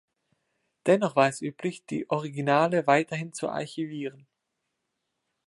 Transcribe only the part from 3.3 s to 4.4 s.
zu archivieren.